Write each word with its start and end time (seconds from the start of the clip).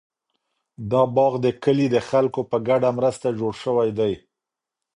دا 0.91 1.01
باغ 1.15 1.33
د 1.45 1.47
کلي 1.63 1.87
د 1.91 1.97
خلکو 2.09 2.41
په 2.51 2.57
ګډه 2.67 2.89
مرسته 2.97 3.27
جوړ 3.39 3.53
شوی 3.63 3.89
دی. 3.99 4.13